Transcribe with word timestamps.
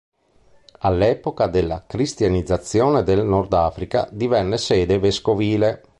All'epoca 0.79 1.45
della 1.45 1.85
cristianizzazione 1.85 3.03
del 3.03 3.23
Nordafrica, 3.23 4.09
divenne 4.11 4.57
sede 4.57 4.97
vescovile. 4.97 5.83